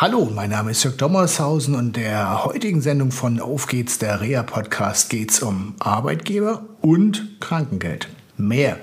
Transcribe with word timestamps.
Hallo, 0.00 0.30
mein 0.32 0.50
Name 0.50 0.70
ist 0.70 0.84
Jörg 0.84 0.96
Dommershausen 0.96 1.74
und 1.74 1.96
der 1.96 2.44
heutigen 2.44 2.80
Sendung 2.80 3.10
von 3.10 3.40
Auf 3.40 3.66
geht's, 3.66 3.98
der 3.98 4.20
Reha-Podcast, 4.20 5.10
geht 5.10 5.32
es 5.32 5.42
um 5.42 5.74
Arbeitgeber 5.80 6.62
und 6.82 7.40
Krankengeld. 7.40 8.08
Mehr 8.36 8.78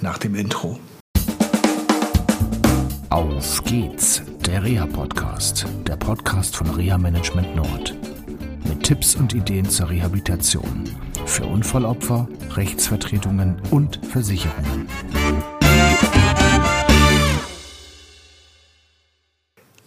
nach 0.00 0.18
dem 0.18 0.36
Intro. 0.36 0.78
Auf 3.08 3.64
geht's, 3.64 4.22
der 4.46 4.62
Reha-Podcast, 4.62 5.66
der 5.88 5.96
Podcast 5.96 6.54
von 6.54 6.70
Reha 6.70 6.98
Management 6.98 7.56
Nord. 7.56 7.96
Mit 8.68 8.84
Tipps 8.84 9.16
und 9.16 9.34
Ideen 9.34 9.68
zur 9.68 9.90
Rehabilitation 9.90 10.84
für 11.26 11.46
Unfallopfer, 11.46 12.28
Rechtsvertretungen 12.54 13.60
und 13.72 13.98
Versicherungen. 14.06 14.86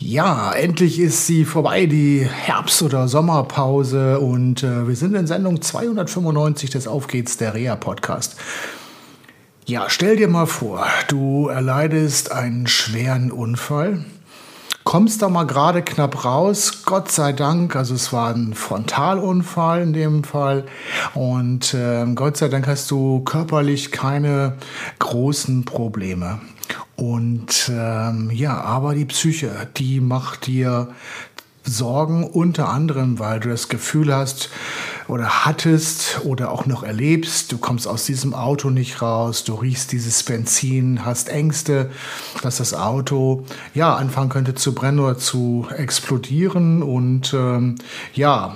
Ja, 0.05 0.51
endlich 0.51 0.99
ist 0.99 1.27
sie 1.27 1.45
vorbei, 1.45 1.85
die 1.85 2.27
Herbst- 2.29 2.81
oder 2.81 3.07
Sommerpause 3.07 4.19
und 4.19 4.61
äh, 4.61 4.85
wir 4.85 4.97
sind 4.97 5.15
in 5.15 5.27
Sendung 5.27 5.61
295 5.61 6.69
des 6.69 6.89
Auf 6.89 7.07
geht's, 7.07 7.37
der 7.37 7.53
Reha-Podcast. 7.53 8.35
Ja, 9.65 9.85
stell 9.87 10.17
dir 10.17 10.27
mal 10.27 10.45
vor, 10.45 10.85
du 11.07 11.47
erleidest 11.47 12.33
einen 12.33 12.67
schweren 12.67 13.31
Unfall, 13.31 14.03
kommst 14.83 15.21
da 15.21 15.29
mal 15.29 15.45
gerade 15.45 15.81
knapp 15.81 16.25
raus, 16.25 16.83
Gott 16.83 17.09
sei 17.09 17.31
Dank, 17.31 17.77
also 17.77 17.95
es 17.95 18.11
war 18.11 18.35
ein 18.35 18.55
Frontalunfall 18.55 19.83
in 19.83 19.93
dem 19.93 20.25
Fall 20.25 20.65
und 21.13 21.73
äh, 21.73 22.05
Gott 22.13 22.35
sei 22.35 22.49
Dank 22.49 22.67
hast 22.67 22.91
du 22.91 23.21
körperlich 23.21 23.93
keine 23.93 24.57
großen 24.99 25.63
Probleme. 25.63 26.41
Und 27.03 27.69
ähm, 27.69 28.31
ja, 28.31 28.61
aber 28.61 28.95
die 28.95 29.03
Psyche, 29.03 29.67
die 29.75 29.99
macht 29.99 30.47
dir 30.47 30.87
Sorgen, 31.65 32.23
unter 32.23 32.69
anderem, 32.69 33.19
weil 33.19 33.41
du 33.41 33.49
das 33.49 33.67
Gefühl 33.67 34.15
hast, 34.15 34.49
oder 35.07 35.45
hattest 35.45 36.21
oder 36.23 36.51
auch 36.51 36.65
noch 36.65 36.83
erlebst. 36.83 37.51
Du 37.51 37.57
kommst 37.57 37.87
aus 37.87 38.05
diesem 38.05 38.33
Auto 38.33 38.69
nicht 38.69 39.01
raus, 39.01 39.43
du 39.43 39.55
riechst 39.55 39.91
dieses 39.91 40.23
Benzin, 40.23 41.05
hast 41.05 41.29
Ängste, 41.29 41.89
dass 42.41 42.57
das 42.57 42.73
Auto 42.73 43.43
ja 43.73 43.95
anfangen 43.95 44.29
könnte 44.29 44.55
zu 44.55 44.73
brennen 44.73 44.99
oder 44.99 45.17
zu 45.17 45.67
explodieren. 45.75 46.81
Und 46.81 47.33
ähm, 47.33 47.75
ja, 48.13 48.55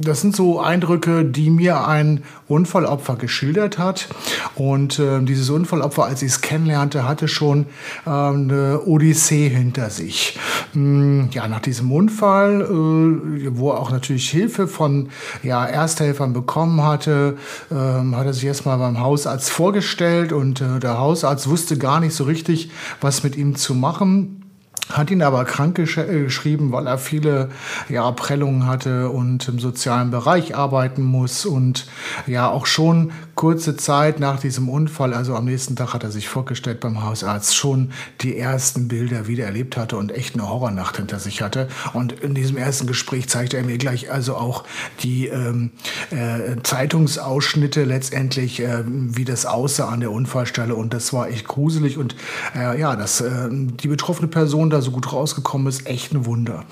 das 0.00 0.20
sind 0.20 0.34
so 0.34 0.60
Eindrücke, 0.60 1.24
die 1.24 1.50
mir 1.50 1.86
ein 1.86 2.22
Unfallopfer 2.48 3.16
geschildert 3.16 3.78
hat. 3.78 4.08
Und 4.54 4.98
äh, 4.98 5.22
dieses 5.22 5.50
Unfallopfer, 5.50 6.04
als 6.04 6.22
ich 6.22 6.28
es 6.28 6.40
kennenlernte, 6.40 7.06
hatte 7.06 7.28
schon 7.28 7.66
äh, 8.06 8.10
eine 8.10 8.82
Odyssee 8.84 9.48
hinter 9.48 9.90
sich. 9.90 10.38
Hm, 10.72 11.28
ja, 11.32 11.48
nach 11.48 11.60
diesem 11.60 11.90
Unfall, 11.92 12.62
äh, 12.62 13.56
wo 13.56 13.72
auch 13.72 13.90
natürlich 13.90 14.28
Hilfe 14.28 14.68
von 14.68 15.08
ja, 15.42 15.66
Ersthelfern 15.74 16.32
bekommen 16.32 16.82
hatte, 16.82 17.36
ähm, 17.70 18.16
hat 18.16 18.26
er 18.26 18.32
sich 18.32 18.44
erstmal 18.44 18.78
beim 18.78 19.00
Hausarzt 19.00 19.50
vorgestellt 19.50 20.32
und 20.32 20.60
äh, 20.60 20.80
der 20.80 20.98
Hausarzt 20.98 21.48
wusste 21.48 21.76
gar 21.76 22.00
nicht 22.00 22.14
so 22.14 22.24
richtig, 22.24 22.70
was 23.00 23.22
mit 23.22 23.36
ihm 23.36 23.56
zu 23.56 23.74
machen 23.74 24.43
hat 24.90 25.10
ihn 25.10 25.22
aber 25.22 25.44
krank 25.44 25.76
gesch 25.76 25.98
äh, 25.98 26.24
geschrieben, 26.24 26.72
weil 26.72 26.86
er 26.86 26.98
viele 26.98 27.50
ja, 27.88 28.10
Prellungen 28.12 28.66
hatte 28.66 29.08
und 29.10 29.48
im 29.48 29.58
sozialen 29.58 30.10
Bereich 30.10 30.56
arbeiten 30.56 31.02
muss 31.02 31.46
und 31.46 31.86
ja 32.26 32.50
auch 32.50 32.66
schon 32.66 33.12
kurze 33.34 33.76
Zeit 33.76 34.20
nach 34.20 34.38
diesem 34.38 34.68
Unfall, 34.68 35.12
also 35.12 35.34
am 35.34 35.46
nächsten 35.46 35.74
Tag 35.76 35.92
hat 35.92 36.04
er 36.04 36.10
sich 36.10 36.28
vorgestellt 36.28 36.80
beim 36.80 37.02
Hausarzt, 37.02 37.56
schon 37.56 37.90
die 38.20 38.38
ersten 38.38 38.88
Bilder 38.88 39.26
wieder 39.26 39.44
erlebt 39.44 39.76
hatte 39.76 39.96
und 39.96 40.12
echt 40.12 40.34
eine 40.34 40.48
Horrornacht 40.48 40.96
hinter 40.96 41.18
sich 41.18 41.42
hatte. 41.42 41.68
Und 41.92 42.12
in 42.12 42.34
diesem 42.34 42.56
ersten 42.56 42.86
Gespräch 42.86 43.28
zeigte 43.28 43.56
er 43.56 43.64
mir 43.64 43.78
gleich 43.78 44.10
also 44.10 44.36
auch 44.36 44.64
die 45.02 45.26
ähm, 45.26 45.72
äh, 46.10 46.62
Zeitungsausschnitte 46.62 47.84
letztendlich, 47.84 48.60
äh, 48.60 48.84
wie 48.86 49.24
das 49.24 49.46
aussah 49.46 49.88
an 49.88 50.00
der 50.00 50.12
Unfallstelle 50.12 50.74
und 50.74 50.94
das 50.94 51.12
war 51.12 51.28
echt 51.28 51.48
gruselig 51.48 51.98
und 51.98 52.14
äh, 52.54 52.78
ja, 52.78 52.94
dass 52.96 53.20
äh, 53.20 53.48
die 53.50 53.88
betroffene 53.88 54.28
Person 54.28 54.70
da 54.74 54.82
so 54.82 54.90
gut 54.90 55.12
rausgekommen 55.12 55.66
ist, 55.66 55.86
echt 55.86 56.12
ein 56.12 56.26
Wunder. 56.26 56.64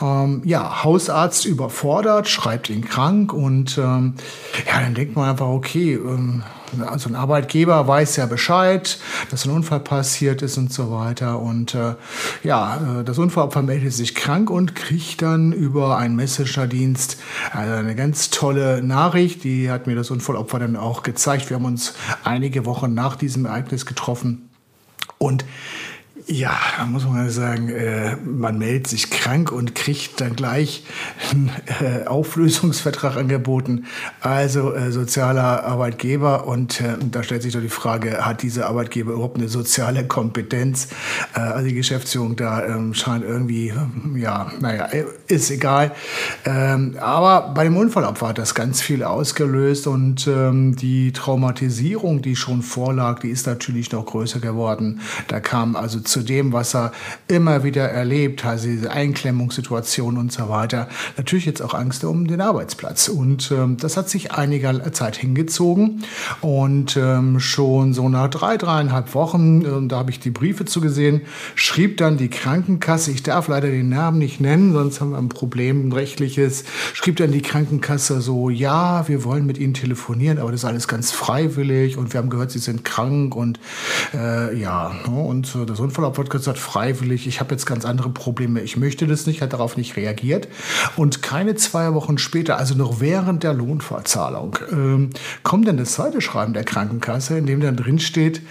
Ähm, 0.00 0.42
ja, 0.44 0.84
Hausarzt 0.84 1.44
überfordert, 1.44 2.28
schreibt 2.28 2.70
ihn 2.70 2.84
krank 2.84 3.32
und 3.32 3.78
ähm, 3.78 4.14
ja, 4.66 4.80
dann 4.80 4.94
denkt 4.94 5.16
man 5.16 5.30
einfach, 5.30 5.46
okay, 5.46 5.94
ähm, 5.94 6.42
also 6.86 7.08
ein 7.08 7.16
Arbeitgeber 7.16 7.86
weiß 7.86 8.16
ja 8.16 8.26
Bescheid, 8.26 8.98
dass 9.30 9.44
ein 9.44 9.50
Unfall 9.50 9.80
passiert 9.80 10.42
ist 10.42 10.56
und 10.56 10.72
so 10.72 10.92
weiter. 10.92 11.40
Und 11.40 11.74
äh, 11.74 11.94
ja, 12.42 13.00
äh, 13.00 13.04
das 13.04 13.18
Unfallopfer 13.18 13.62
meldet 13.62 13.92
sich 13.92 14.14
krank 14.14 14.50
und 14.50 14.74
kriegt 14.74 15.22
dann 15.22 15.52
über 15.52 15.96
einen 15.96 16.16
Messenger-Dienst 16.16 17.18
also 17.52 17.72
eine 17.72 17.94
ganz 17.94 18.30
tolle 18.30 18.82
Nachricht. 18.82 19.44
Die 19.44 19.70
hat 19.70 19.86
mir 19.86 19.96
das 19.96 20.10
Unfallopfer 20.10 20.58
dann 20.58 20.76
auch 20.76 21.02
gezeigt. 21.02 21.50
Wir 21.50 21.56
haben 21.56 21.64
uns 21.64 21.94
einige 22.24 22.64
Wochen 22.66 22.94
nach 22.94 23.16
diesem 23.16 23.46
Ereignis 23.46 23.86
getroffen. 23.86 24.48
Und 25.18 25.44
ja, 26.30 26.56
da 26.78 26.86
muss 26.86 27.04
man 27.04 27.28
sagen, 27.28 27.70
äh, 27.70 28.14
man 28.24 28.56
meldet 28.56 28.86
sich 28.86 29.10
krank 29.10 29.50
und 29.50 29.74
kriegt 29.74 30.20
dann 30.20 30.36
gleich 30.36 30.84
einen 31.32 31.50
äh, 31.80 32.06
Auflösungsvertrag 32.06 33.16
angeboten. 33.16 33.86
Also 34.20 34.72
äh, 34.72 34.92
sozialer 34.92 35.64
Arbeitgeber 35.64 36.46
und 36.46 36.80
äh, 36.80 36.96
da 37.10 37.24
stellt 37.24 37.42
sich 37.42 37.52
doch 37.52 37.60
die 37.60 37.68
Frage, 37.68 38.24
hat 38.24 38.42
dieser 38.42 38.68
Arbeitgeber 38.68 39.12
überhaupt 39.14 39.38
eine 39.38 39.48
soziale 39.48 40.06
Kompetenz? 40.06 40.88
Äh, 41.34 41.40
also 41.40 41.66
die 41.66 41.74
Geschäftsführung 41.74 42.36
da 42.36 42.64
ähm, 42.64 42.94
scheint 42.94 43.24
irgendwie, 43.24 43.72
ja, 44.14 44.52
naja, 44.60 44.88
ist 45.26 45.50
egal. 45.50 45.90
Ähm, 46.44 46.96
aber 47.00 47.52
bei 47.54 47.64
dem 47.64 47.76
Unfallopfer 47.76 48.28
hat 48.28 48.38
das 48.38 48.54
ganz 48.54 48.80
viel 48.80 49.02
ausgelöst 49.02 49.88
und 49.88 50.28
ähm, 50.28 50.76
die 50.76 51.10
Traumatisierung, 51.10 52.22
die 52.22 52.36
schon 52.36 52.62
vorlag, 52.62 53.18
die 53.18 53.30
ist 53.30 53.48
natürlich 53.48 53.90
noch 53.90 54.06
größer 54.06 54.38
geworden. 54.38 55.00
Da 55.26 55.40
kam 55.40 55.74
also 55.74 55.98
zu 55.98 56.19
zu 56.20 56.26
dem, 56.26 56.52
was 56.52 56.74
er 56.74 56.92
immer 57.28 57.64
wieder 57.64 57.88
erlebt, 57.88 58.44
also 58.44 58.68
diese 58.68 58.90
Einklemmungssituation 58.90 60.18
und 60.18 60.30
so 60.30 60.50
weiter, 60.50 60.88
natürlich 61.16 61.46
jetzt 61.46 61.62
auch 61.62 61.72
Angst 61.72 62.04
um 62.04 62.26
den 62.26 62.42
Arbeitsplatz. 62.42 63.08
Und 63.08 63.50
ähm, 63.50 63.78
das 63.78 63.96
hat 63.96 64.10
sich 64.10 64.32
einiger 64.32 64.92
Zeit 64.92 65.16
hingezogen 65.16 66.04
und 66.42 66.98
ähm, 66.98 67.40
schon 67.40 67.94
so 67.94 68.08
nach 68.10 68.28
drei, 68.28 68.58
dreieinhalb 68.58 69.14
Wochen, 69.14 69.62
äh, 69.62 69.88
da 69.88 69.96
habe 69.98 70.10
ich 70.10 70.20
die 70.20 70.30
Briefe 70.30 70.66
zugesehen, 70.66 71.22
schrieb 71.54 71.96
dann 71.96 72.18
die 72.18 72.28
Krankenkasse, 72.28 73.10
ich 73.12 73.22
darf 73.22 73.48
leider 73.48 73.70
den 73.70 73.88
Namen 73.88 74.18
nicht 74.18 74.40
nennen, 74.40 74.74
sonst 74.74 75.00
haben 75.00 75.12
wir 75.12 75.18
ein 75.18 75.30
Problem, 75.30 75.88
ein 75.88 75.92
rechtliches, 75.92 76.64
schrieb 76.92 77.16
dann 77.16 77.32
die 77.32 77.40
Krankenkasse 77.40 78.20
so, 78.20 78.50
ja, 78.50 79.08
wir 79.08 79.24
wollen 79.24 79.46
mit 79.46 79.56
Ihnen 79.56 79.72
telefonieren, 79.72 80.38
aber 80.38 80.50
das 80.50 80.60
ist 80.60 80.66
alles 80.66 80.86
ganz 80.86 81.12
freiwillig 81.12 81.96
und 81.96 82.12
wir 82.12 82.18
haben 82.18 82.28
gehört, 82.28 82.50
Sie 82.50 82.58
sind 82.58 82.84
krank 82.84 83.34
und 83.34 83.58
äh, 84.12 84.58
ja, 84.60 84.92
ne, 85.08 85.18
und 85.18 85.54
äh, 85.54 85.64
das 85.64 85.80
Unfall 86.00 86.24
Urlaub 86.24 86.30
gesagt, 86.30 86.58
freiwillig, 86.58 87.26
ich 87.26 87.40
habe 87.40 87.52
jetzt 87.52 87.66
ganz 87.66 87.84
andere 87.84 88.10
Probleme, 88.10 88.60
ich 88.60 88.76
möchte 88.76 89.06
das 89.06 89.26
nicht, 89.26 89.42
hat 89.42 89.52
darauf 89.52 89.76
nicht 89.76 89.96
reagiert. 89.96 90.48
Und 90.96 91.22
keine 91.22 91.54
zwei 91.54 91.92
Wochen 91.94 92.18
später, 92.18 92.56
also 92.58 92.74
noch 92.74 93.00
während 93.00 93.42
der 93.42 93.52
Lohnverzahlung, 93.52 94.58
ähm, 94.70 95.10
kommt 95.42 95.68
dann 95.68 95.76
das 95.76 95.92
zweite 95.92 96.20
Schreiben 96.20 96.52
der 96.52 96.64
Krankenkasse, 96.64 97.38
in 97.38 97.46
dem 97.46 97.60
dann 97.60 97.76
drin 97.76 97.98
steht, 97.98 98.42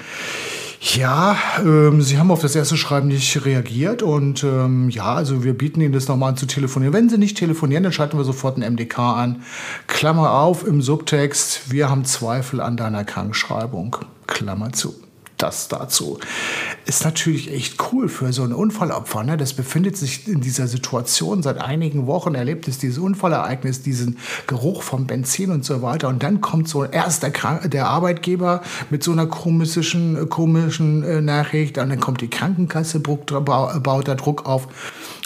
ja, 0.82 1.38
ähm, 1.60 2.02
Sie 2.02 2.18
haben 2.18 2.32
auf 2.32 2.40
das 2.40 2.56
erste 2.56 2.78
Schreiben 2.78 3.10
nicht 3.10 3.44
reagiert 3.44 4.02
und 4.02 4.46
ähm, 4.46 4.90
ja, 4.90 5.14
also 5.14 5.44
wir 5.44 5.54
bieten 5.54 5.81
Ihnen 5.81 5.92
das 5.92 6.08
nochmal 6.08 6.30
an 6.30 6.38
zu 6.38 6.46
telefonieren. 6.46 6.94
Wenn 6.94 7.10
Sie 7.10 7.18
nicht 7.18 7.38
telefonieren, 7.38 7.84
dann 7.84 7.92
schalten 7.92 8.18
wir 8.18 8.24
sofort 8.24 8.58
ein 8.58 8.74
MDK 8.74 8.98
an. 9.00 9.44
Klammer 9.88 10.31
auf 10.31 10.66
im 10.66 10.81
Subtext, 10.81 11.70
wir 11.70 11.90
haben 11.90 12.06
Zweifel 12.06 12.62
an 12.62 12.78
deiner 12.78 13.04
Krankschreibung. 13.04 13.98
Klammer 14.26 14.72
zu 14.72 14.96
das 15.42 15.68
dazu. 15.68 16.20
Ist 16.89 17.05
natürlich 17.05 17.53
echt 17.53 17.75
cool 17.91 18.09
für 18.09 18.33
so 18.33 18.41
ein 18.41 18.51
Unfallopfer. 18.51 19.23
Ne? 19.23 19.38
Das 19.38 19.53
befindet 19.53 19.95
sich 19.95 20.27
in 20.27 20.41
dieser 20.41 20.66
Situation 20.66 21.44
seit 21.44 21.61
einigen 21.61 22.07
Wochen, 22.07 22.33
erlebt 22.33 22.68
es 22.68 22.80
dieses 22.80 22.97
Unfallereignis, 22.97 23.83
diesen 23.83 24.18
Geruch 24.47 24.81
vom 24.81 25.06
Benzin 25.06 25.51
und 25.51 25.63
so 25.63 25.83
weiter. 25.83 26.07
Und 26.07 26.24
dann 26.24 26.41
kommt 26.41 26.68
so 26.68 26.83
erst 26.83 27.21
der, 27.21 27.31
der 27.68 27.89
Arbeitgeber 27.89 28.63
mit 28.89 29.03
so 29.03 29.12
einer 29.12 29.27
komischen, 29.27 30.30
komischen 30.30 31.03
äh, 31.03 31.21
Nachricht. 31.21 31.77
Und 31.77 31.89
dann 31.89 32.00
kommt 32.00 32.21
die 32.21 32.27
Krankenkasse, 32.27 33.01
baut 33.01 34.07
da 34.07 34.15
Druck 34.15 34.47
auf. 34.47 34.68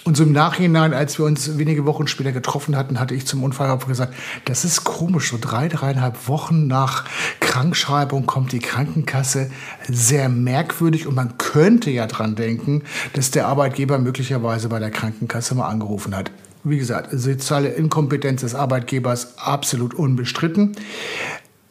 Und 0.03 0.17
so 0.17 0.23
im 0.23 0.33
Nachhinein, 0.33 0.93
als 0.93 1.17
wir 1.17 1.23
uns 1.23 1.57
wenige 1.57 1.85
Wochen 1.85 2.07
später 2.07 2.33
getroffen 2.33 2.75
hatten, 2.75 2.99
hatte 2.99 3.15
ich 3.15 3.25
zum 3.25 3.41
Unfallopfer 3.41 3.87
gesagt, 3.87 4.13
das 4.43 4.65
ist 4.65 4.83
komisch, 4.83 5.31
so 5.31 5.37
drei, 5.39 5.69
dreieinhalb 5.69 6.27
Wochen 6.27 6.67
nach 6.67 7.05
Krankschreibung 7.39 8.25
kommt 8.25 8.51
die 8.51 8.59
Krankenkasse. 8.59 9.49
Sehr 9.87 10.27
merkwürdig 10.27 11.07
und 11.07 11.15
man 11.15 11.37
könnte 11.37 11.52
ja 11.91 12.07
dran 12.07 12.35
denken, 12.35 12.83
dass 13.13 13.31
der 13.31 13.47
Arbeitgeber 13.47 13.99
möglicherweise 13.99 14.69
bei 14.69 14.79
der 14.79 14.91
Krankenkasse 14.91 15.55
mal 15.55 15.67
angerufen 15.67 16.15
hat. 16.15 16.31
Wie 16.63 16.77
gesagt, 16.77 17.09
soziale 17.11 17.69
Inkompetenz 17.69 18.41
des 18.41 18.55
Arbeitgebers 18.55 19.37
absolut 19.37 19.93
unbestritten. 19.93 20.75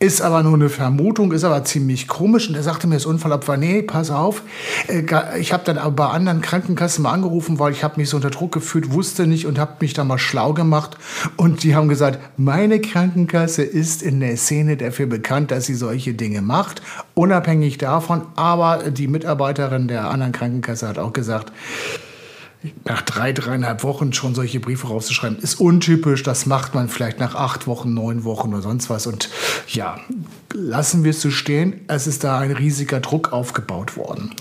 Ist 0.02 0.20
aber 0.20 0.42
nur 0.42 0.54
eine 0.54 0.68
Vermutung, 0.68 1.30
ist 1.30 1.44
aber 1.44 1.62
ziemlich 1.62 2.08
komisch. 2.08 2.48
Und 2.48 2.56
er 2.56 2.64
sagte 2.64 2.88
mir 2.88 2.96
das 2.96 3.06
Unfallopfer, 3.06 3.56
nee, 3.56 3.82
pass 3.82 4.10
auf. 4.10 4.42
Äh, 4.88 5.04
ich 5.38 5.52
habe 5.52 5.62
dann 5.64 5.78
aber 5.78 5.92
bei 5.92 6.06
anderen 6.06 6.40
Krankenkassen 6.40 7.04
mal 7.04 7.12
angerufen, 7.12 7.60
weil 7.60 7.70
ich 7.70 7.84
habe 7.84 8.00
mich 8.00 8.10
so 8.10 8.16
unter 8.16 8.30
Druck 8.30 8.50
gefühlt, 8.50 8.92
wusste 8.92 9.28
nicht 9.28 9.46
und 9.46 9.60
habe 9.60 9.76
mich 9.78 9.94
da 9.94 10.02
mal 10.02 10.18
schlau 10.18 10.54
gemacht. 10.54 10.96
Und 11.36 11.62
die 11.62 11.76
haben 11.76 11.88
gesagt, 11.88 12.18
meine 12.36 12.80
Krankenkasse 12.80 13.62
ist 13.62 14.02
in 14.02 14.18
der 14.18 14.36
Szene 14.36 14.76
dafür 14.76 15.06
bekannt, 15.06 15.52
dass 15.52 15.66
sie 15.66 15.74
solche 15.74 16.14
Dinge 16.14 16.42
macht. 16.42 16.82
Unabhängig 17.14 17.78
davon, 17.78 18.22
aber 18.34 18.90
die 18.90 19.06
Mitarbeiterin 19.06 19.86
der 19.86 20.10
anderen 20.10 20.32
Krankenkasse 20.32 20.88
hat 20.88 20.98
auch 20.98 21.12
gesagt, 21.12 21.52
nach 22.84 23.02
drei, 23.02 23.32
dreieinhalb 23.32 23.82
Wochen 23.82 24.12
schon 24.12 24.34
solche 24.34 24.60
Briefe 24.60 24.86
rauszuschreiben, 24.86 25.38
ist 25.38 25.60
untypisch. 25.60 26.22
Das 26.22 26.46
macht 26.46 26.74
man 26.74 26.88
vielleicht 26.88 27.18
nach 27.18 27.34
acht 27.34 27.66
Wochen, 27.66 27.94
neun 27.94 28.24
Wochen 28.24 28.52
oder 28.52 28.62
sonst 28.62 28.90
was. 28.90 29.06
Und 29.06 29.28
ja, 29.68 29.98
lassen 30.52 31.04
wir 31.04 31.10
es 31.10 31.20
so 31.20 31.30
stehen. 31.30 31.80
Es 31.88 32.06
ist 32.06 32.24
da 32.24 32.38
ein 32.38 32.52
riesiger 32.52 33.00
Druck 33.00 33.32
aufgebaut 33.32 33.96
worden. 33.96 34.34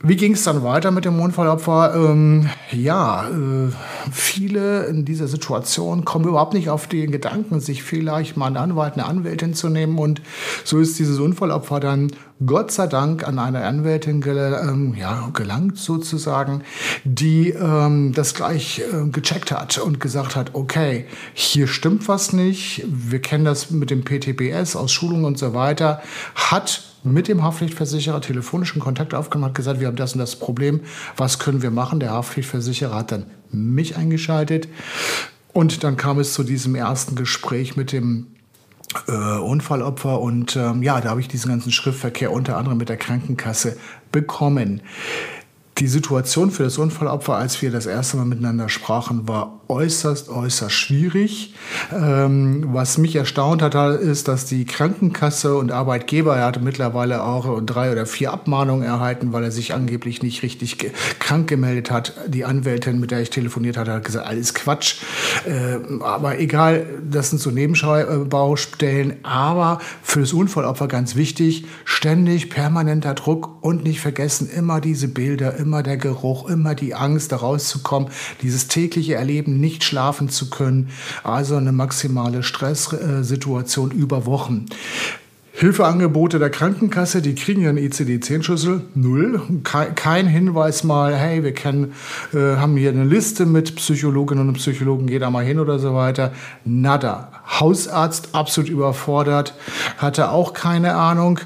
Wie 0.00 0.14
ging 0.14 0.34
es 0.34 0.44
dann 0.44 0.62
weiter 0.62 0.92
mit 0.92 1.04
dem 1.04 1.20
Unfallopfer? 1.20 1.92
Ähm, 1.96 2.48
ja, 2.70 3.28
äh, 3.28 3.72
viele 4.12 4.84
in 4.84 5.04
dieser 5.04 5.26
Situation 5.26 6.04
kommen 6.04 6.24
überhaupt 6.24 6.54
nicht 6.54 6.70
auf 6.70 6.86
den 6.86 7.10
Gedanken, 7.10 7.58
sich 7.58 7.82
vielleicht 7.82 8.36
mal 8.36 8.46
einen 8.46 8.58
Anwalt, 8.58 8.94
eine 8.94 9.06
Anwältin 9.06 9.54
zu 9.54 9.68
nehmen. 9.68 9.98
Und 9.98 10.22
so 10.62 10.78
ist 10.78 11.00
dieses 11.00 11.18
Unfallopfer 11.18 11.80
dann 11.80 12.12
Gott 12.46 12.70
sei 12.70 12.86
Dank 12.86 13.26
an 13.26 13.40
eine 13.40 13.64
Anwältin 13.64 14.20
gel 14.20 14.56
ähm, 14.62 14.94
ja, 14.94 15.30
gelangt, 15.32 15.78
sozusagen, 15.78 16.62
die 17.02 17.50
ähm, 17.50 18.12
das 18.14 18.34
gleich 18.34 18.80
äh, 18.92 19.08
gecheckt 19.10 19.50
hat 19.50 19.78
und 19.78 19.98
gesagt 19.98 20.36
hat, 20.36 20.54
okay, 20.54 21.06
hier 21.34 21.66
stimmt 21.66 22.06
was 22.06 22.32
nicht. 22.32 22.84
Wir 22.86 23.20
kennen 23.20 23.44
das 23.44 23.72
mit 23.72 23.90
dem 23.90 24.04
PTBS 24.04 24.76
aus 24.76 24.92
Schulungen 24.92 25.24
und 25.24 25.38
so 25.38 25.54
weiter. 25.54 26.00
Hat 26.36 26.87
mit 27.04 27.28
dem 27.28 27.42
Haftpflichtversicherer 27.42 28.20
telefonischen 28.20 28.80
Kontakt 28.80 29.14
aufgenommen, 29.14 29.50
hat 29.50 29.54
gesagt, 29.54 29.80
wir 29.80 29.86
haben 29.86 29.96
das 29.96 30.12
und 30.12 30.18
das 30.18 30.36
Problem, 30.36 30.80
was 31.16 31.38
können 31.38 31.62
wir 31.62 31.70
machen? 31.70 32.00
Der 32.00 32.10
Haftpflichtversicherer 32.10 32.94
hat 32.94 33.12
dann 33.12 33.26
mich 33.50 33.96
eingeschaltet 33.96 34.68
und 35.52 35.84
dann 35.84 35.96
kam 35.96 36.18
es 36.18 36.32
zu 36.32 36.42
diesem 36.42 36.74
ersten 36.74 37.14
Gespräch 37.14 37.76
mit 37.76 37.92
dem 37.92 38.28
äh, 39.06 39.12
Unfallopfer 39.12 40.20
und 40.20 40.56
ähm, 40.56 40.82
ja, 40.82 41.00
da 41.00 41.10
habe 41.10 41.20
ich 41.20 41.28
diesen 41.28 41.50
ganzen 41.50 41.72
Schriftverkehr 41.72 42.32
unter 42.32 42.56
anderem 42.56 42.78
mit 42.78 42.88
der 42.88 42.96
Krankenkasse 42.96 43.76
bekommen. 44.12 44.82
Die 45.80 45.86
Situation 45.86 46.50
für 46.50 46.64
das 46.64 46.76
Unfallopfer, 46.76 47.36
als 47.36 47.62
wir 47.62 47.70
das 47.70 47.86
erste 47.86 48.16
Mal 48.16 48.26
miteinander 48.26 48.68
sprachen, 48.68 49.28
war 49.28 49.60
äußerst, 49.68 50.28
äußerst 50.28 50.74
schwierig. 50.74 51.54
Ähm, 51.92 52.64
was 52.72 52.98
mich 52.98 53.14
erstaunt 53.14 53.62
hat, 53.62 53.74
ist, 54.00 54.26
dass 54.26 54.44
die 54.46 54.64
Krankenkasse 54.64 55.54
und 55.56 55.70
Arbeitgeber, 55.70 56.36
er 56.36 56.46
hatte 56.46 56.60
mittlerweile 56.60 57.22
auch 57.22 57.60
drei 57.64 57.92
oder 57.92 58.06
vier 58.06 58.32
Abmahnungen 58.32 58.82
erhalten, 58.84 59.32
weil 59.32 59.44
er 59.44 59.52
sich 59.52 59.72
angeblich 59.72 60.22
nicht 60.22 60.42
richtig 60.42 60.78
krank 61.20 61.48
gemeldet 61.48 61.92
hat. 61.92 62.14
Die 62.26 62.44
Anwältin, 62.44 62.98
mit 62.98 63.12
der 63.12 63.20
ich 63.20 63.30
telefoniert 63.30 63.76
hatte, 63.76 63.92
hat 63.92 64.04
gesagt, 64.04 64.26
alles 64.26 64.54
Quatsch. 64.54 64.96
Äh, 65.46 66.02
aber 66.02 66.38
egal, 66.38 66.86
das 67.08 67.30
sind 67.30 67.38
so 67.38 67.50
Nebenbaustellen. 67.50 69.16
Aber 69.22 69.78
für 70.02 70.20
das 70.20 70.32
Unfallopfer 70.32 70.88
ganz 70.88 71.16
wichtig, 71.16 71.64
ständig 71.84 72.50
permanenter 72.50 73.14
Druck 73.14 73.62
und 73.62 73.84
nicht 73.84 74.00
vergessen, 74.00 74.50
immer 74.50 74.80
diese 74.80 75.08
Bilder, 75.08 75.56
immer 75.56 75.68
immer 75.68 75.82
der 75.82 75.98
Geruch, 75.98 76.48
immer 76.48 76.74
die 76.74 76.94
Angst, 76.94 77.30
da 77.30 77.36
rauszukommen, 77.36 78.08
dieses 78.42 78.66
tägliche 78.66 79.14
Erleben, 79.14 79.60
nicht 79.60 79.84
schlafen 79.84 80.28
zu 80.28 80.50
können. 80.50 80.88
Also 81.22 81.56
eine 81.56 81.72
maximale 81.72 82.42
Stresssituation 82.42 83.90
über 83.92 84.26
Wochen. 84.26 84.66
Hilfeangebote 85.58 86.38
der 86.38 86.50
Krankenkasse, 86.50 87.20
die 87.20 87.34
kriegen 87.34 87.62
ja 87.62 87.70
einen 87.70 87.78
ICD-10-Schlüssel, 87.78 88.82
null. 88.94 89.42
Kein 89.64 90.28
Hinweis 90.28 90.84
mal, 90.84 91.16
hey, 91.16 91.42
wir 91.42 91.52
kennen, 91.52 91.94
äh, 92.32 92.54
haben 92.58 92.76
hier 92.76 92.90
eine 92.90 93.02
Liste 93.02 93.44
mit 93.44 93.74
Psychologinnen 93.74 94.46
und 94.46 94.54
Psychologen, 94.54 95.08
geht 95.08 95.22
da 95.22 95.30
mal 95.30 95.44
hin 95.44 95.58
oder 95.58 95.80
so 95.80 95.96
weiter. 95.96 96.32
Nada. 96.64 97.32
Hausarzt 97.58 98.36
absolut 98.36 98.70
überfordert, 98.70 99.54
hatte 99.96 100.30
auch 100.30 100.52
keine 100.52 100.94
Ahnung. 100.94 101.40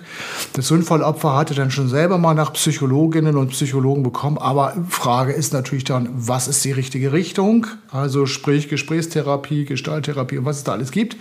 Das 0.52 0.70
Unfallopfer 0.70 1.34
hatte 1.34 1.54
dann 1.54 1.70
schon 1.70 1.88
selber 1.88 2.18
mal 2.18 2.34
nach 2.34 2.52
Psychologinnen 2.52 3.38
und 3.38 3.48
Psychologen 3.52 4.02
bekommen, 4.02 4.36
aber 4.36 4.74
Frage 4.90 5.32
ist 5.32 5.54
natürlich 5.54 5.84
dann, 5.84 6.10
was 6.12 6.48
ist 6.48 6.62
die 6.66 6.72
richtige 6.72 7.14
Richtung? 7.14 7.66
Also 7.90 8.26
sprich 8.26 8.68
Gesprächstherapie, 8.68 9.64
Gestalttherapie 9.64 10.36
und 10.36 10.44
was 10.44 10.58
es 10.58 10.64
da 10.64 10.72
alles 10.72 10.90
gibt. 10.90 11.16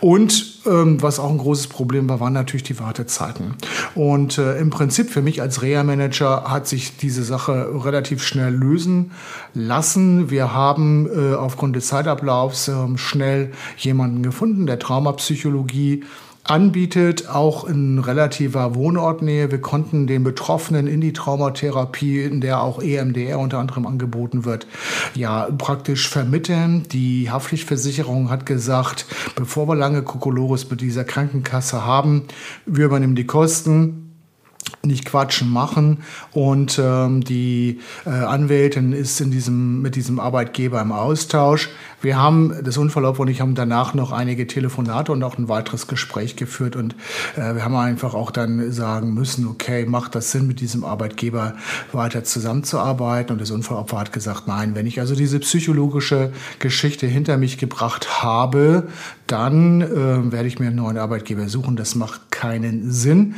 Und 0.00 0.53
ähm, 0.66 1.02
was 1.02 1.18
auch 1.18 1.30
ein 1.30 1.38
großes 1.38 1.68
Problem 1.68 2.08
war, 2.08 2.20
waren 2.20 2.32
natürlich 2.32 2.62
die 2.62 2.78
Wartezeiten. 2.78 3.54
Und 3.94 4.38
äh, 4.38 4.58
im 4.58 4.70
Prinzip 4.70 5.10
für 5.10 5.22
mich 5.22 5.40
als 5.40 5.62
Reha-Manager 5.62 6.44
hat 6.50 6.66
sich 6.66 6.96
diese 6.96 7.22
Sache 7.22 7.70
relativ 7.84 8.22
schnell 8.22 8.54
lösen 8.54 9.12
lassen. 9.54 10.30
Wir 10.30 10.52
haben 10.52 11.06
äh, 11.06 11.34
aufgrund 11.34 11.76
des 11.76 11.88
Zeitablaufs 11.88 12.68
äh, 12.68 12.74
schnell 12.96 13.52
jemanden 13.76 14.22
gefunden, 14.22 14.66
der 14.66 14.78
Traumapsychologie 14.78 16.04
anbietet, 16.44 17.28
auch 17.28 17.64
in 17.64 17.98
relativer 17.98 18.74
Wohnortnähe. 18.74 19.50
Wir 19.50 19.60
konnten 19.60 20.06
den 20.06 20.24
Betroffenen 20.24 20.86
in 20.86 21.00
die 21.00 21.12
Traumatherapie, 21.12 22.22
in 22.22 22.40
der 22.40 22.60
auch 22.60 22.82
EMDR 22.82 23.38
unter 23.38 23.58
anderem 23.58 23.86
angeboten 23.86 24.44
wird, 24.44 24.66
ja, 25.14 25.48
praktisch 25.56 26.08
vermitteln. 26.08 26.84
Die 26.92 27.30
Haftpflichtversicherung 27.30 28.30
hat 28.30 28.44
gesagt, 28.46 29.06
bevor 29.36 29.68
wir 29.68 29.74
lange 29.74 30.02
Kokolores 30.02 30.70
mit 30.70 30.80
dieser 30.82 31.04
Krankenkasse 31.04 31.84
haben, 31.84 32.24
wir 32.66 32.84
übernehmen 32.84 33.16
die 33.16 33.26
Kosten 33.26 34.03
nicht 34.82 35.04
quatschen 35.04 35.50
machen 35.50 35.98
und 36.32 36.80
ähm, 36.82 37.22
die 37.22 37.80
äh, 38.06 38.10
Anwältin 38.10 38.92
ist 38.92 39.20
in 39.20 39.30
diesem 39.30 39.82
mit 39.82 39.96
diesem 39.96 40.20
Arbeitgeber 40.20 40.80
im 40.80 40.92
Austausch. 40.92 41.70
Wir 42.00 42.18
haben 42.18 42.54
das 42.62 42.76
Unfallopfer 42.76 43.20
und 43.20 43.28
ich 43.28 43.40
haben 43.40 43.54
danach 43.54 43.94
noch 43.94 44.12
einige 44.12 44.46
Telefonate 44.46 45.12
und 45.12 45.22
auch 45.22 45.38
ein 45.38 45.48
weiteres 45.48 45.86
Gespräch 45.86 46.36
geführt 46.36 46.76
und 46.76 46.94
äh, 47.36 47.54
wir 47.54 47.64
haben 47.64 47.76
einfach 47.76 48.14
auch 48.14 48.30
dann 48.30 48.72
sagen 48.72 49.14
müssen, 49.14 49.46
okay, 49.48 49.86
macht 49.86 50.14
das 50.14 50.30
Sinn 50.32 50.46
mit 50.46 50.60
diesem 50.60 50.84
Arbeitgeber 50.84 51.54
weiter 51.92 52.24
zusammenzuarbeiten 52.24 53.32
und 53.32 53.40
das 53.40 53.50
Unfallopfer 53.50 53.98
hat 53.98 54.12
gesagt, 54.12 54.46
nein, 54.46 54.74
wenn 54.74 54.86
ich 54.86 55.00
also 55.00 55.14
diese 55.14 55.38
psychologische 55.40 56.32
Geschichte 56.58 57.06
hinter 57.06 57.36
mich 57.38 57.58
gebracht 57.58 58.22
habe, 58.22 58.88
dann 59.26 59.80
äh, 59.80 60.32
werde 60.32 60.48
ich 60.48 60.58
mir 60.58 60.66
einen 60.66 60.76
neuen 60.76 60.98
Arbeitgeber 60.98 61.48
suchen. 61.48 61.76
Das 61.76 61.94
macht 61.94 62.30
keinen 62.30 62.90
Sinn 62.90 63.36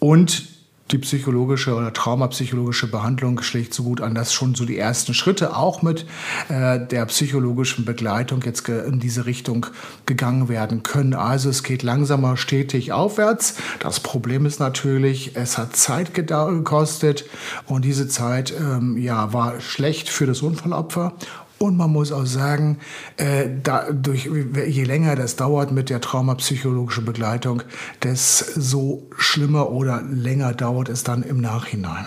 und 0.00 0.57
die 0.90 0.98
psychologische 0.98 1.74
oder 1.74 1.92
traumapsychologische 1.92 2.90
Behandlung 2.90 3.42
schlägt 3.42 3.74
so 3.74 3.82
gut 3.82 4.00
an, 4.00 4.14
dass 4.14 4.32
schon 4.32 4.54
so 4.54 4.64
die 4.64 4.78
ersten 4.78 5.14
Schritte 5.14 5.56
auch 5.56 5.82
mit 5.82 6.06
äh, 6.48 6.80
der 6.80 7.04
psychologischen 7.06 7.84
Begleitung 7.84 8.42
jetzt 8.44 8.68
in 8.68 8.98
diese 9.00 9.26
Richtung 9.26 9.66
gegangen 10.06 10.48
werden 10.48 10.82
können. 10.82 11.14
Also 11.14 11.50
es 11.50 11.62
geht 11.62 11.82
langsamer 11.82 12.36
stetig 12.36 12.92
aufwärts. 12.92 13.56
Das 13.80 14.00
Problem 14.00 14.46
ist 14.46 14.60
natürlich, 14.60 15.36
es 15.36 15.58
hat 15.58 15.76
Zeit 15.76 16.14
gekostet 16.14 17.24
und 17.66 17.84
diese 17.84 18.08
Zeit 18.08 18.54
ähm, 18.58 18.96
ja, 18.96 19.32
war 19.32 19.60
schlecht 19.60 20.08
für 20.08 20.26
das 20.26 20.42
Unfallopfer 20.42 21.12
und 21.58 21.76
man 21.76 21.90
muss 21.90 22.12
auch 22.12 22.26
sagen, 22.26 22.78
äh, 23.16 23.46
dadurch, 23.62 24.28
je 24.66 24.84
länger 24.84 25.16
das 25.16 25.36
dauert 25.36 25.72
mit 25.72 25.90
der 25.90 26.00
traumapsychologischen 26.00 27.04
Begleitung, 27.04 27.62
desto 28.02 29.06
schlimmer 29.16 29.70
oder 29.70 30.02
länger 30.02 30.54
dauert 30.54 30.88
es 30.88 31.04
dann 31.04 31.22
im 31.22 31.40
Nachhinein. 31.40 32.06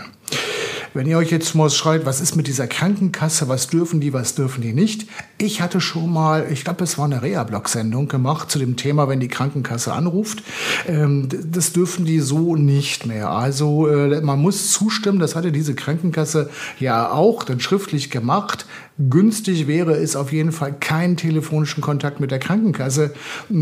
Wenn 0.93 1.07
ihr 1.07 1.17
euch 1.17 1.31
jetzt 1.31 1.55
mal 1.55 1.69
schreibt, 1.69 2.05
was 2.05 2.19
ist 2.19 2.35
mit 2.35 2.47
dieser 2.47 2.67
Krankenkasse, 2.67 3.47
was 3.47 3.67
dürfen 3.67 4.01
die, 4.01 4.11
was 4.11 4.35
dürfen 4.35 4.61
die 4.61 4.73
nicht? 4.73 5.07
Ich 5.37 5.61
hatte 5.61 5.79
schon 5.79 6.11
mal, 6.11 6.47
ich 6.51 6.65
glaube, 6.65 6.83
es 6.83 6.97
war 6.97 7.05
eine 7.05 7.21
Reha-Blog-Sendung 7.21 8.09
gemacht 8.09 8.51
zu 8.51 8.59
dem 8.59 8.75
Thema, 8.75 9.07
wenn 9.07 9.21
die 9.21 9.29
Krankenkasse 9.29 9.93
anruft. 9.93 10.43
Ähm, 10.87 11.29
das 11.29 11.71
dürfen 11.71 12.03
die 12.03 12.19
so 12.19 12.57
nicht 12.57 13.05
mehr. 13.05 13.29
Also 13.29 13.87
äh, 13.87 14.19
man 14.19 14.41
muss 14.41 14.73
zustimmen, 14.73 15.19
das 15.19 15.33
hatte 15.33 15.53
diese 15.53 15.75
Krankenkasse 15.75 16.49
ja 16.77 17.09
auch 17.09 17.43
dann 17.43 17.61
schriftlich 17.61 18.11
gemacht. 18.11 18.65
Günstig 19.09 19.67
wäre 19.67 19.93
es 19.93 20.15
auf 20.15 20.31
jeden 20.31 20.51
Fall, 20.51 20.73
keinen 20.79 21.17
telefonischen 21.17 21.81
Kontakt 21.81 22.19
mit 22.19 22.31
der 22.31 22.39
Krankenkasse 22.39 23.13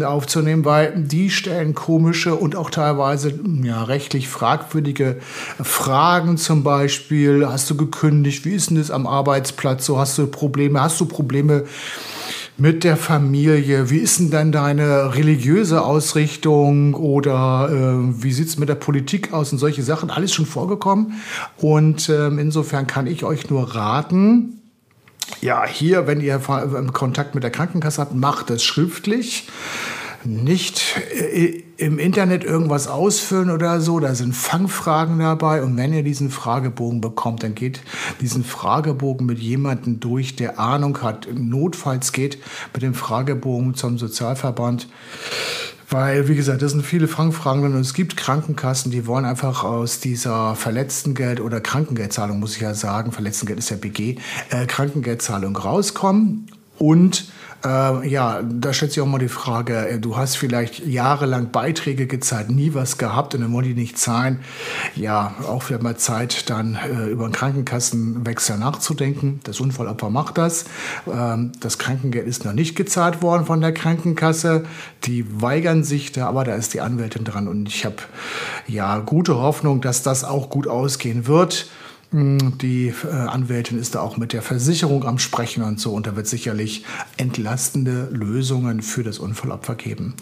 aufzunehmen, 0.03 0.65
weil 0.65 0.93
die 0.97 1.29
stellen 1.29 1.75
komische 1.75 2.35
und 2.35 2.55
auch 2.55 2.69
teilweise 2.69 3.33
ja, 3.63 3.83
rechtlich 3.83 4.27
fragwürdige 4.27 5.17
Fragen. 5.61 6.37
Zum 6.37 6.63
Beispiel, 6.63 7.47
hast 7.47 7.69
du 7.69 7.77
gekündigt? 7.77 8.45
Wie 8.45 8.53
ist 8.53 8.69
denn 8.69 8.77
das 8.77 8.91
am 8.91 9.07
Arbeitsplatz? 9.07 9.85
So 9.85 9.99
hast 9.99 10.17
du 10.17 10.27
Probleme? 10.27 10.81
Hast 10.81 10.99
du 10.99 11.05
Probleme? 11.05 11.65
mit 12.59 12.83
der 12.83 12.97
Familie? 12.97 13.89
Wie 13.89 13.99
ist 13.99 14.19
denn 14.19 14.31
dann 14.31 14.51
deine 14.51 15.15
religiöse 15.15 15.81
Ausrichtung 15.81 16.93
oder 16.93 17.69
äh, 17.71 18.23
wie 18.23 18.33
sieht 18.33 18.49
es 18.49 18.57
mit 18.57 18.67
der 18.67 18.75
Politik 18.75 19.33
aus 19.33 19.51
und 19.53 19.59
solche 19.59 19.81
Sachen? 19.81 20.09
Alles 20.09 20.33
schon 20.33 20.45
vorgekommen. 20.45 21.13
Und 21.57 22.09
ähm, 22.09 22.37
insofern 22.37 22.85
kann 22.85 23.07
ich 23.07 23.23
euch 23.23 23.49
nur 23.49 23.75
raten, 23.75 24.58
ja, 25.41 25.65
hier, 25.65 26.07
wenn 26.07 26.21
ihr 26.21 26.39
Kontakt 26.93 27.35
mit 27.35 27.43
der 27.43 27.51
Krankenkasse 27.51 28.01
habt, 28.01 28.15
macht 28.15 28.49
es 28.49 28.63
schriftlich. 28.63 29.47
nicht 30.25 30.97
äh, 31.11 31.63
im 31.77 31.97
Internet 31.97 32.43
irgendwas 32.43 32.87
ausfüllen 32.87 33.49
oder 33.49 33.79
so. 33.79 33.99
Da 33.99 34.15
sind 34.15 34.35
Fangfragen 34.35 35.19
dabei. 35.19 35.63
Und 35.63 35.77
wenn 35.77 35.93
ihr 35.93 36.03
diesen 36.03 36.29
Fragebogen 36.29 37.01
bekommt, 37.01 37.43
dann 37.43 37.55
geht 37.55 37.81
diesen 38.19 38.43
Fragebogen 38.43 39.25
mit 39.25 39.39
jemandem 39.39 39.99
durch, 39.99 40.35
der 40.35 40.59
Ahnung 40.59 41.01
hat. 41.01 41.27
Notfalls 41.33 42.11
geht 42.11 42.37
mit 42.73 42.83
dem 42.83 42.93
Fragebogen 42.93 43.75
zum 43.75 43.97
Sozialverband. 43.97 44.87
Weil, 45.91 46.27
wie 46.27 46.35
gesagt, 46.35 46.61
das 46.61 46.71
sind 46.71 46.85
viele 46.85 47.07
Fangfragen. 47.07 47.63
Und 47.63 47.79
es 47.79 47.93
gibt 47.93 48.15
Krankenkassen, 48.15 48.91
die 48.91 49.07
wollen 49.07 49.25
einfach 49.25 49.63
aus 49.63 49.99
dieser 49.99 50.55
Verletztengeld- 50.55 51.41
oder 51.41 51.61
Krankengeldzahlung, 51.61 52.39
muss 52.39 52.55
ich 52.55 52.61
ja 52.61 52.75
sagen, 52.75 53.11
Verletztengeld 53.11 53.59
ist 53.59 53.69
ja 53.71 53.77
BG, 53.77 54.17
äh, 54.51 54.65
Krankengeldzahlung 54.67 55.55
rauskommen 55.55 56.47
und 56.77 57.31
äh, 57.65 58.07
ja, 58.07 58.41
da 58.41 58.73
stellt 58.73 58.93
sich 58.93 59.01
auch 59.01 59.07
mal 59.07 59.19
die 59.19 59.27
Frage, 59.27 59.89
äh, 59.89 59.99
du 59.99 60.15
hast 60.15 60.37
vielleicht 60.37 60.85
jahrelang 60.85 61.51
Beiträge 61.51 62.07
gezahlt, 62.07 62.49
nie 62.49 62.73
was 62.73 62.97
gehabt 62.97 63.35
und 63.35 63.41
dann 63.41 63.51
wollen 63.51 63.65
die 63.65 63.73
nicht 63.73 63.97
zahlen. 63.97 64.39
Ja, 64.95 65.35
auch 65.47 65.63
vielleicht 65.63 65.83
mal 65.83 65.97
Zeit, 65.97 66.49
dann 66.49 66.75
äh, 66.75 67.07
über 67.07 67.25
einen 67.25 67.33
Krankenkassenwechsel 67.33 68.57
nachzudenken. 68.57 69.41
Das 69.43 69.59
Unfallopfer 69.59 70.09
macht 70.09 70.37
das. 70.37 70.65
Ähm, 71.11 71.51
das 71.59 71.77
Krankengeld 71.77 72.27
ist 72.27 72.45
noch 72.45 72.53
nicht 72.53 72.75
gezahlt 72.75 73.21
worden 73.21 73.45
von 73.45 73.61
der 73.61 73.73
Krankenkasse. 73.73 74.63
Die 75.03 75.41
weigern 75.41 75.83
sich 75.83 76.11
da, 76.11 76.27
aber 76.27 76.45
da 76.45 76.55
ist 76.55 76.73
die 76.73 76.81
Anwältin 76.81 77.25
dran 77.25 77.47
und 77.47 77.67
ich 77.67 77.85
habe 77.85 77.97
ja 78.67 78.99
gute 78.99 79.35
Hoffnung, 79.35 79.81
dass 79.81 80.01
das 80.03 80.23
auch 80.23 80.49
gut 80.49 80.67
ausgehen 80.67 81.27
wird. 81.27 81.67
Hm, 82.11 82.57
die 82.57 82.87
äh, 83.03 83.07
Anwältin 83.07 83.77
ist 83.77 83.95
da 83.95 84.01
auch 84.01 84.17
mit 84.17 84.33
der 84.33 84.41
Versicherung 84.41 85.05
am 85.05 85.19
Sprechen 85.19 85.63
und 85.63 85.79
so. 85.79 85.93
Und 85.93 86.07
da 86.07 86.15
wird 86.15 86.27
sicherlich 86.27 86.83
entlastende 87.17 88.09
Lösungen 88.11 88.81
für 88.81 89.03
das 89.03 89.19
Unfallopfer 89.19 89.75
geben. 89.75 90.15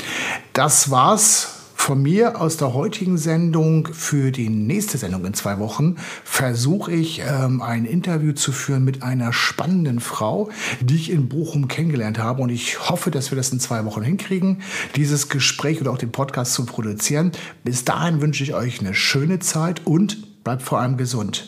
Das 0.53 0.91
war's 0.91 1.53
von 1.77 2.01
mir 2.01 2.41
aus 2.41 2.57
der 2.57 2.73
heutigen 2.73 3.17
Sendung. 3.17 3.87
Für 3.93 4.31
die 4.31 4.49
nächste 4.49 4.97
Sendung 4.97 5.23
in 5.23 5.33
zwei 5.33 5.59
Wochen 5.59 5.95
versuche 6.25 6.91
ich 6.91 7.21
ähm, 7.21 7.61
ein 7.61 7.85
Interview 7.85 8.33
zu 8.33 8.51
führen 8.51 8.83
mit 8.83 9.03
einer 9.03 9.31
spannenden 9.31 10.01
Frau, 10.01 10.49
die 10.81 10.95
ich 10.95 11.09
in 11.09 11.29
Bochum 11.29 11.69
kennengelernt 11.69 12.19
habe. 12.19 12.41
Und 12.41 12.49
ich 12.49 12.89
hoffe, 12.89 13.11
dass 13.11 13.31
wir 13.31 13.37
das 13.37 13.53
in 13.53 13.61
zwei 13.61 13.85
Wochen 13.85 14.01
hinkriegen, 14.01 14.61
dieses 14.97 15.29
Gespräch 15.29 15.79
oder 15.79 15.91
auch 15.91 15.97
den 15.97 16.11
Podcast 16.11 16.53
zu 16.53 16.65
produzieren. 16.65 17.31
Bis 17.63 17.85
dahin 17.85 18.19
wünsche 18.19 18.43
ich 18.43 18.53
euch 18.53 18.81
eine 18.81 18.93
schöne 18.93 19.39
Zeit 19.39 19.85
und 19.85 20.43
bleibt 20.43 20.63
vor 20.63 20.81
allem 20.81 20.97
gesund. 20.97 21.47